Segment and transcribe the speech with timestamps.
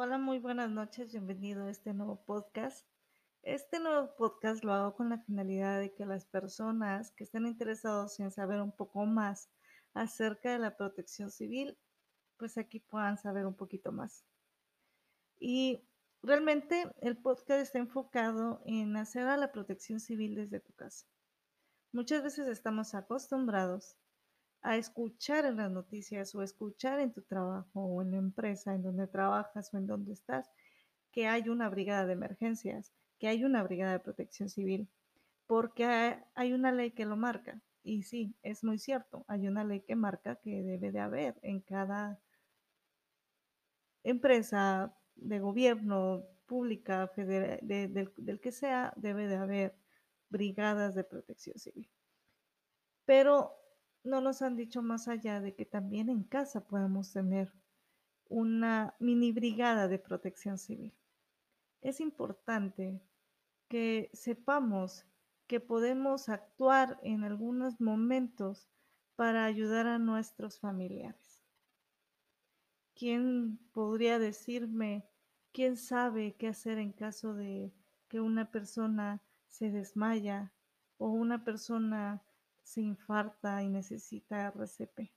[0.00, 2.86] Hola, muy buenas noches, bienvenido a este nuevo podcast.
[3.42, 8.20] Este nuevo podcast lo hago con la finalidad de que las personas que estén interesados
[8.20, 9.50] en saber un poco más
[9.94, 11.76] acerca de la protección civil,
[12.36, 14.24] pues aquí puedan saber un poquito más.
[15.40, 15.82] Y
[16.22, 21.06] realmente el podcast está enfocado en hacer a la protección civil desde tu casa.
[21.90, 23.96] Muchas veces estamos acostumbrados
[24.62, 28.82] a escuchar en las noticias o escuchar en tu trabajo o en la empresa en
[28.82, 30.50] donde trabajas o en donde estás
[31.12, 34.88] que hay una brigada de emergencias, que hay una brigada de protección civil,
[35.46, 37.60] porque hay una ley que lo marca.
[37.82, 41.60] Y sí, es muy cierto, hay una ley que marca que debe de haber en
[41.60, 42.20] cada
[44.02, 49.74] empresa de gobierno, pública, federal, del, del que sea, debe de haber
[50.28, 51.88] brigadas de protección civil.
[53.04, 53.54] Pero
[54.04, 57.52] no nos han dicho más allá de que también en casa podemos tener
[58.28, 60.94] una mini brigada de protección civil.
[61.80, 63.00] Es importante
[63.68, 65.06] que sepamos
[65.46, 68.68] que podemos actuar en algunos momentos
[69.16, 71.42] para ayudar a nuestros familiares.
[72.94, 75.08] ¿Quién podría decirme,
[75.52, 77.72] quién sabe qué hacer en caso de
[78.08, 80.52] que una persona se desmaya
[80.98, 82.22] o una persona
[82.68, 85.10] se infarta y necesita RCP.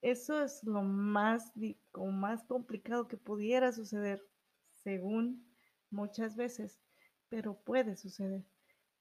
[0.00, 1.52] Eso es lo más,
[1.94, 4.26] más complicado que pudiera suceder,
[4.72, 5.46] según
[5.90, 6.80] muchas veces,
[7.28, 8.46] pero puede suceder.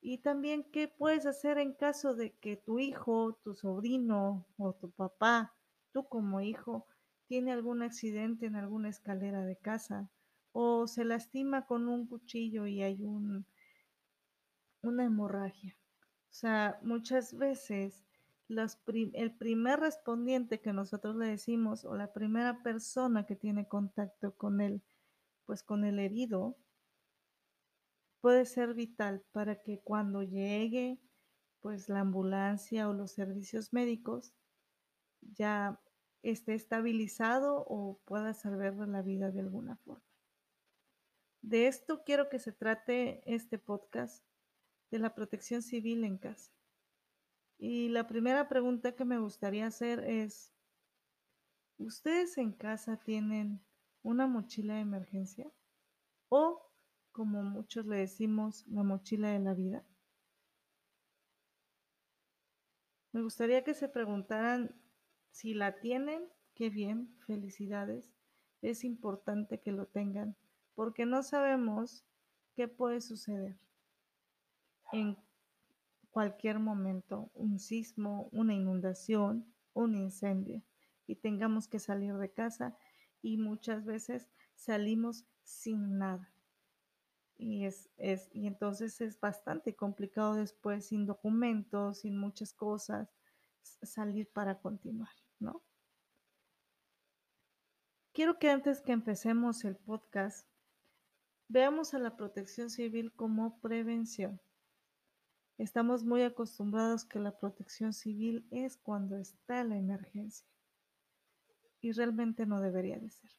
[0.00, 4.90] Y también qué puedes hacer en caso de que tu hijo, tu sobrino o tu
[4.90, 5.54] papá,
[5.92, 6.86] tú como hijo,
[7.26, 10.10] tiene algún accidente en alguna escalera de casa
[10.52, 13.44] o se lastima con un cuchillo y hay un,
[14.80, 15.77] una hemorragia.
[16.38, 18.04] Sea, muchas veces
[18.48, 24.60] el primer respondiente que nosotros le decimos o la primera persona que tiene contacto con
[24.60, 24.80] él,
[25.46, 26.56] pues con el herido,
[28.20, 31.00] puede ser vital para que cuando llegue
[31.58, 34.32] pues la ambulancia o los servicios médicos
[35.20, 35.80] ya
[36.22, 40.04] esté estabilizado o pueda salvarle la vida de alguna forma.
[41.42, 44.24] De esto quiero que se trate este podcast
[44.90, 46.50] de la protección civil en casa.
[47.58, 50.52] Y la primera pregunta que me gustaría hacer es,
[51.78, 53.60] ¿ustedes en casa tienen
[54.02, 55.50] una mochila de emergencia?
[56.28, 56.70] O,
[57.10, 59.84] como muchos le decimos, la mochila de la vida.
[63.12, 64.80] Me gustaría que se preguntaran
[65.32, 68.12] si la tienen, qué bien, felicidades.
[68.62, 70.36] Es importante que lo tengan,
[70.74, 72.04] porque no sabemos
[72.54, 73.58] qué puede suceder
[74.92, 75.16] en
[76.10, 80.62] cualquier momento un sismo, una inundación, un incendio
[81.06, 82.76] y tengamos que salir de casa
[83.22, 86.32] y muchas veces salimos sin nada.
[87.36, 93.08] Y, es, es, y entonces es bastante complicado después, sin documentos, sin muchas cosas,
[93.82, 95.62] salir para continuar, ¿no?
[98.12, 100.48] Quiero que antes que empecemos el podcast,
[101.46, 104.40] veamos a la protección civil como prevención.
[105.58, 110.46] Estamos muy acostumbrados que la protección civil es cuando está la emergencia.
[111.80, 113.30] Y realmente no debería de ser.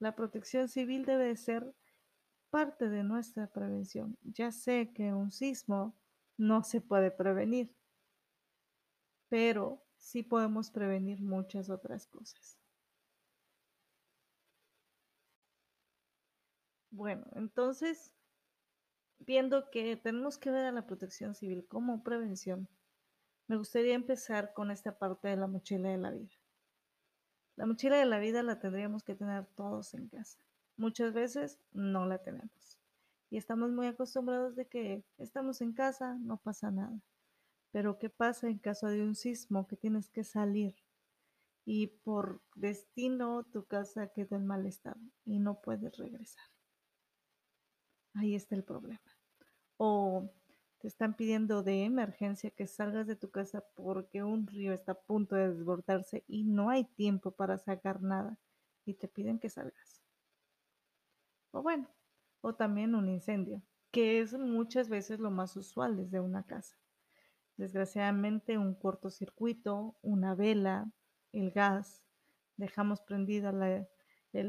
[0.00, 1.72] La protección civil debe ser
[2.50, 4.18] parte de nuestra prevención.
[4.22, 5.94] Ya sé que un sismo
[6.36, 7.72] no se puede prevenir,
[9.28, 12.58] pero sí podemos prevenir muchas otras cosas.
[16.90, 18.12] Bueno, entonces
[19.20, 22.68] viendo que tenemos que ver a la protección civil como prevención,
[23.46, 26.34] me gustaría empezar con esta parte de la mochila de la vida.
[27.56, 30.38] La mochila de la vida la tendríamos que tener todos en casa.
[30.76, 32.78] Muchas veces no la tenemos.
[33.28, 37.00] Y estamos muy acostumbrados de que estamos en casa, no pasa nada.
[37.70, 40.74] Pero ¿qué pasa en caso de un sismo que tienes que salir
[41.64, 46.44] y por destino tu casa quedó en mal estado y no puedes regresar?
[48.14, 49.00] Ahí está el problema.
[49.76, 50.30] O
[50.78, 55.00] te están pidiendo de emergencia que salgas de tu casa porque un río está a
[55.00, 58.38] punto de desbordarse y no hay tiempo para sacar nada
[58.84, 60.02] y te piden que salgas.
[61.52, 61.88] O bueno,
[62.40, 66.76] o también un incendio, que es muchas veces lo más usual desde una casa.
[67.56, 70.90] Desgraciadamente un cortocircuito, una vela,
[71.32, 72.02] el gas,
[72.56, 73.86] dejamos prendida la,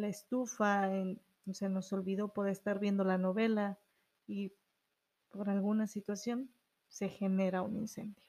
[0.07, 0.89] estufa,
[1.51, 3.79] se nos olvidó poder estar viendo la novela
[4.27, 4.53] y
[5.29, 6.53] por alguna situación
[6.87, 8.25] se genera un incendio.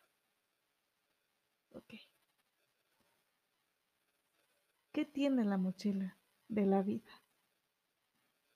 [1.74, 1.94] Ok.
[4.92, 6.18] ¿Qué tiene la mochila?
[6.52, 7.10] de la vida.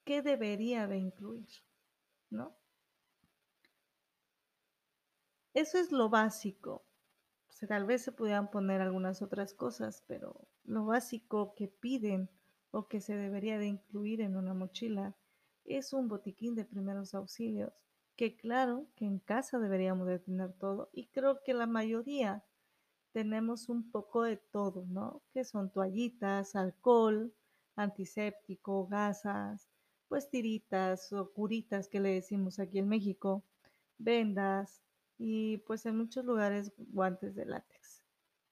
[0.04, 1.48] ¿Qué debería de incluir?
[2.30, 2.54] ¿No?
[5.54, 6.84] Eso es lo básico.
[7.66, 12.28] tal vez se pudieran poner algunas otras cosas, pero lo básico que piden
[12.70, 15.16] o que se debería de incluir en una mochila
[15.64, 17.84] es un botiquín de primeros auxilios,
[18.16, 22.44] que claro que en casa deberíamos de tener todo y creo que la mayoría
[23.12, 25.22] tenemos un poco de todo, ¿no?
[25.32, 27.32] Que son toallitas, alcohol,
[27.74, 29.68] antiséptico, gasas,
[30.08, 33.44] pues tiritas o curitas que le decimos aquí en México,
[33.98, 34.82] vendas
[35.18, 37.85] y pues en muchos lugares guantes de látex.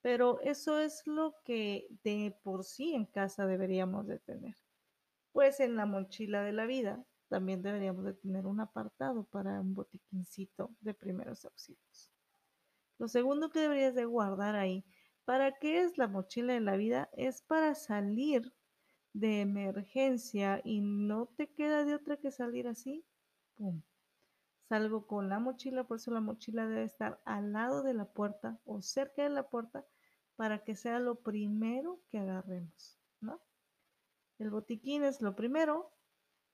[0.05, 4.55] Pero eso es lo que de por sí en casa deberíamos de tener.
[5.31, 9.73] Pues en la mochila de la vida también deberíamos de tener un apartado para un
[9.73, 12.11] botiquincito de primeros auxilios.
[12.99, 14.85] Lo segundo que deberías de guardar ahí,
[15.23, 17.09] ¿para qué es la mochila de la vida?
[17.13, 18.53] Es para salir
[19.13, 23.03] de emergencia y no te queda de otra que salir así.
[23.55, 23.81] ¡Pum!
[24.69, 28.59] Salgo con la mochila, por eso la mochila debe estar al lado de la puerta
[28.65, 29.83] o cerca de la puerta
[30.35, 33.41] para que sea lo primero que agarremos, ¿no?
[34.37, 35.91] El botiquín es lo primero,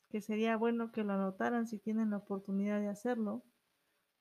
[0.10, 3.44] que sería bueno que lo anotaran si tienen la oportunidad de hacerlo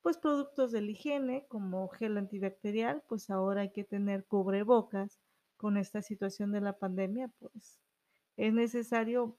[0.02, 5.20] pues productos de la higiene como gel antibacterial, pues ahora hay que tener cubrebocas.
[5.56, 7.78] Con esta situación de la pandemia, pues
[8.38, 9.38] es necesario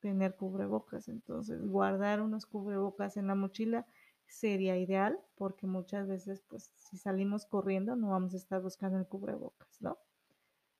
[0.00, 1.08] tener cubrebocas.
[1.08, 3.86] Entonces, guardar unos cubrebocas en la mochila
[4.26, 9.06] sería ideal porque muchas veces, pues si salimos corriendo, no vamos a estar buscando el
[9.06, 9.98] cubrebocas, ¿no?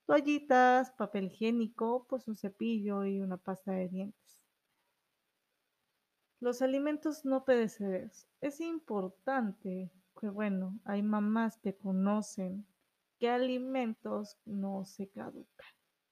[0.07, 4.43] Toallitas, papel higiénico, pues un cepillo y una pasta de dientes.
[6.39, 8.29] Los alimentos no perecederos.
[8.41, 9.91] Es importante
[10.21, 12.67] que, bueno, hay mamás que conocen
[13.19, 15.67] qué alimentos no se caducan,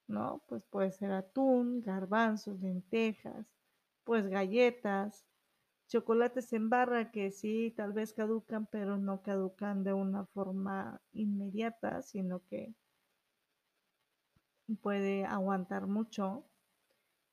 [0.07, 0.43] ¿no?
[0.49, 3.47] Pues puede ser atún, garbanzos, lentejas,
[4.05, 5.25] pues galletas,
[5.95, 12.03] chocolates en barra que sí, tal vez caducan, pero no caducan de una forma inmediata,
[12.03, 12.75] sino que
[14.83, 16.51] puede aguantar mucho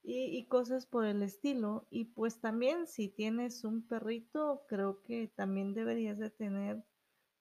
[0.04, 1.88] y, cosas por el estilo.
[1.90, 6.84] Y pues también si tienes un perrito, creo que también deberías de tener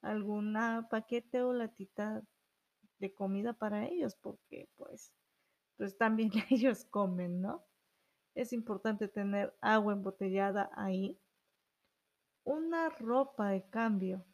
[0.01, 2.23] alguna paquete o latita
[2.99, 5.13] de comida para ellos, porque pues,
[5.77, 7.70] pues también ellos comen, ¿no?
[8.41, 11.21] Es importante tener agua embotellada ahí.
[12.43, 14.25] Una ropa de cambio,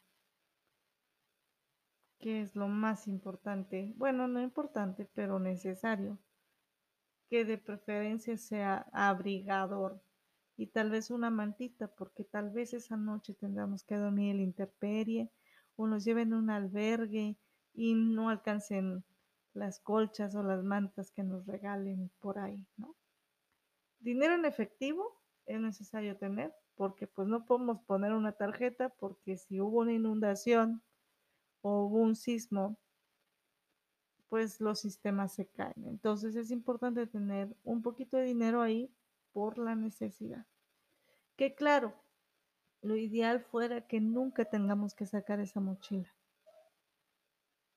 [2.21, 3.93] que es lo más importante.
[3.97, 6.21] Bueno, no importante, pero necesario
[7.29, 10.01] que de preferencia sea abrigador
[10.57, 14.43] y tal vez una mantita, porque tal vez esa noche tendremos que dormir en la
[14.45, 15.33] intemperie
[15.75, 17.37] o nos lleven a un albergue
[17.75, 19.03] y no alcancen
[19.53, 22.95] las colchas o las mantas que nos regalen por ahí, ¿no?
[24.01, 29.61] Dinero en efectivo es necesario tener porque pues no podemos poner una tarjeta porque si
[29.61, 30.83] hubo una inundación
[31.63, 32.79] o hubo un sismo
[34.29, 35.87] pues los sistemas se caen.
[35.87, 38.93] Entonces es importante tener un poquito de dinero ahí
[39.33, 40.47] por la necesidad.
[41.37, 41.95] Que claro,
[42.83, 46.13] lo ideal fuera que nunca tengamos que sacar esa mochila.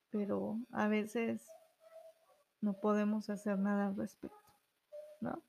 [0.09, 1.47] Pero a veces
[2.61, 4.37] no podemos hacer nada al respecto,
[5.21, 5.43] ¿no?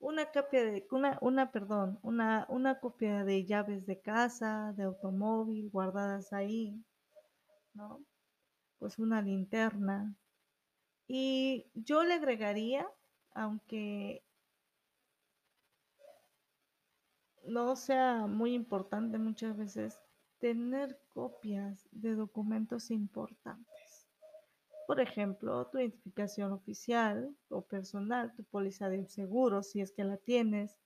[0.00, 5.70] Una copia de, una, una, perdón, una, una copia de llaves de casa, de automóvil
[5.70, 6.82] guardadas ahí,
[7.74, 8.02] ¿no?
[8.78, 10.16] Pues una linterna,
[11.12, 12.88] y yo le agregaría,
[13.34, 14.22] aunque
[17.42, 20.00] no sea muy importante muchas veces,
[20.38, 23.79] tener copias de documentos importantes.
[24.90, 30.16] Por ejemplo, tu identificación oficial o personal, tu póliza de seguro, si es que la
[30.16, 30.80] tienes,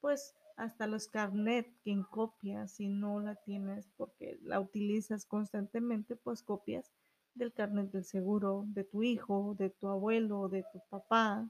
[0.00, 6.42] pues hasta los carnet que copias, si no la tienes porque la utilizas constantemente, pues
[6.42, 6.90] copias
[7.34, 11.46] del carnet del seguro de tu hijo, de tu abuelo, de tu papá,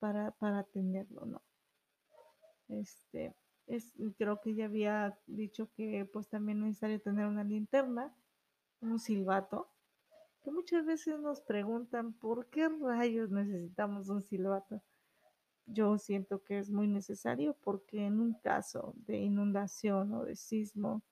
[0.00, 1.40] para, para tenerlo, ¿no?
[2.66, 3.36] Este,
[3.68, 8.12] es, creo que ya había dicho que pues también es necesario tener una linterna,
[8.80, 9.70] un silbato,
[10.46, 14.80] que muchas veces nos preguntan por qué rayos necesitamos un silbato.
[15.66, 21.02] Yo siento que es muy necesario porque en un caso de inundación o de sismo,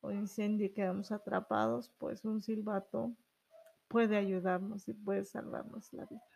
[0.00, 3.14] o incendio y quedamos atrapados, pues un silbato
[3.86, 6.26] puede ayudarnos y puede salvarnos la vida.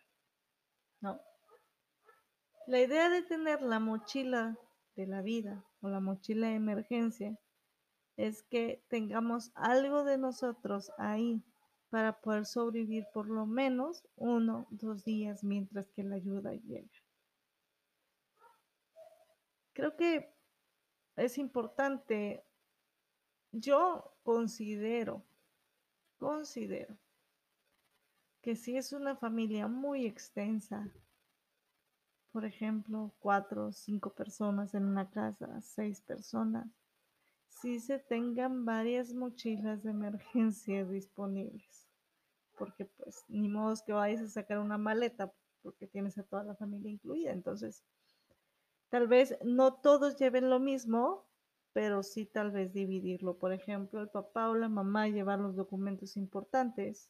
[1.01, 1.19] ¿No?
[2.65, 4.57] La idea de tener la mochila
[4.95, 7.37] de la vida o la mochila de emergencia
[8.15, 11.43] es que tengamos algo de nosotros ahí
[11.95, 16.91] para poder sobrevivir por lo menos uno, dos días mientras que la ayuda llega.
[19.71, 20.29] Creo que
[21.15, 22.43] es importante,
[23.53, 25.23] yo considero,
[26.17, 26.97] considero
[28.41, 30.91] que si es una familia muy extensa,
[32.33, 36.67] por ejemplo, cuatro o cinco personas en una casa, seis personas,
[37.47, 41.84] si se tengan varias mochilas de emergencia disponibles.
[42.57, 45.31] Porque pues ni modo que vayas a sacar una maleta
[45.61, 47.31] porque tienes a toda la familia incluida.
[47.31, 47.83] Entonces,
[48.89, 51.25] tal vez no todos lleven lo mismo,
[51.73, 53.37] pero sí tal vez dividirlo.
[53.37, 57.09] Por ejemplo, el papá o la mamá llevar los documentos importantes,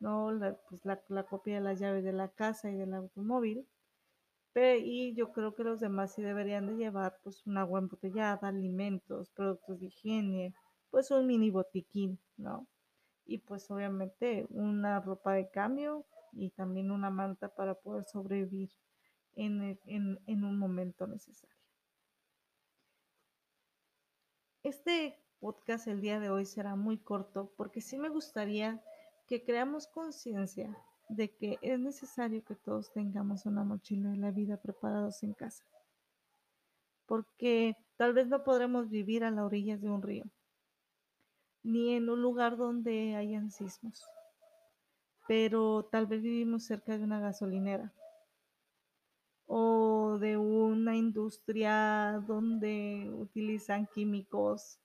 [0.00, 0.32] ¿no?
[0.32, 3.66] La, pues la, copia de las llaves de la casa y del automóvil
[4.58, 9.30] y yo creo que los demás sí deberían de llevar pues un agua embotellada, alimentos,
[9.30, 10.54] productos de higiene,
[10.90, 12.66] pues un mini botiquín, ¿no?
[13.26, 18.70] Y pues obviamente una ropa de cambio y también una manta para poder sobrevivir
[19.34, 21.56] en, en un momento necesario.
[24.62, 28.82] Este podcast el día de hoy será muy corto porque sí me gustaría
[29.26, 30.76] que creamos conciencia
[31.08, 35.64] de que es necesario que todos tengamos una mochila de la vida preparados en casa.
[37.06, 40.24] Porque tal vez no podremos vivir a la orilla de un río,
[41.66, 44.08] ni en un lugar donde hayan sismos,
[45.26, 47.92] pero tal vez vivimos cerca de una gasolinera
[49.46, 54.78] o de una industria donde utilizan químicos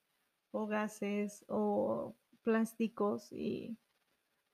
[0.49, 3.77] o gases o plásticos y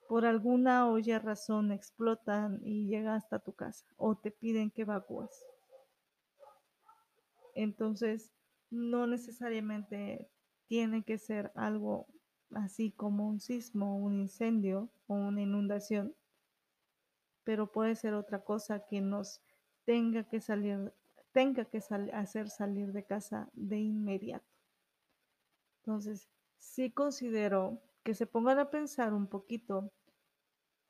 [0.09, 5.45] por alguna olla razón explotan y llega hasta tu casa o te piden que evacúes.
[7.55, 8.33] Entonces,
[8.69, 10.29] no necesariamente
[10.67, 12.07] tiene que ser algo
[12.53, 16.15] así como un sismo, un incendio o una inundación,
[17.43, 19.41] pero puede ser otra cosa que nos
[19.85, 20.93] tenga que salir,
[21.31, 21.81] tenga que
[22.13, 24.45] hacer salir de casa de inmediato.
[25.79, 29.91] Entonces, sí considero que se pongan a pensar un poquito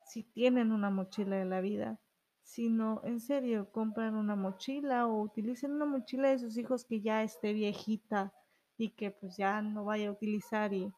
[0.04, 2.00] si tienen una mochila de la vida,
[2.42, 7.22] sino en serio compran una mochila o utilicen una mochila de sus hijos que ya
[7.24, 8.34] esté viejita
[8.78, 10.92] y que pues ya no vaya a utilizar y,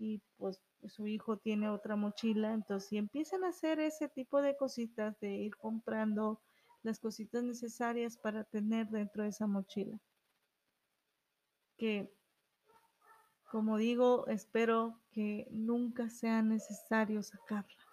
[0.00, 4.56] y pues su hijo tiene otra mochila, entonces si empiezan a hacer ese tipo de
[4.56, 6.40] cositas de ir comprando
[6.82, 10.00] las cositas necesarias para tener dentro de esa mochila.
[11.76, 12.10] Que,
[13.50, 17.90] como digo, espero que nunca sea necesario sacarla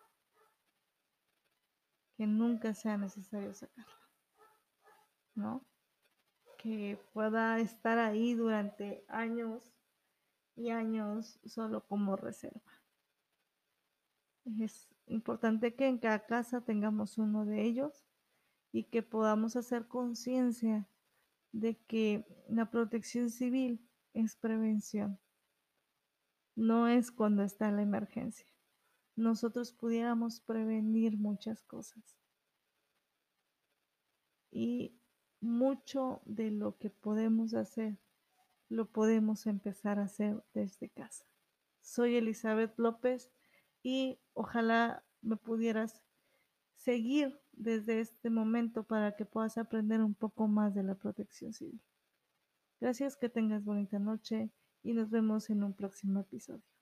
[2.17, 4.01] que nunca sea necesario sacarla,
[5.35, 5.63] ¿no?
[6.57, 9.61] Que pueda estar ahí durante años
[10.57, 12.73] y años solo como reserva.
[14.59, 18.03] Es importante que en cada casa tengamos uno de ellos
[18.73, 20.89] y que podamos hacer conciencia
[21.53, 25.17] de que la protección civil es prevención,
[26.55, 28.47] no es cuando está la emergencia
[29.17, 32.17] nosotros pudiéramos prevenir muchas cosas.
[34.51, 34.95] Y
[35.41, 37.97] mucho de lo que podemos hacer,
[38.69, 41.25] lo podemos empezar a hacer desde casa.
[41.81, 43.31] Soy Elizabeth López
[43.81, 46.01] y ojalá me pudieras
[46.75, 51.81] seguir desde este momento para que puedas aprender un poco más de la protección civil.
[52.79, 54.51] Gracias, que tengas bonita noche
[54.83, 56.76] y nos vemos en un próximo episodio.